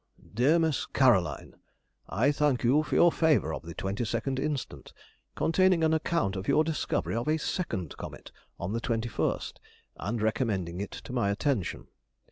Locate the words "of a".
7.15-7.37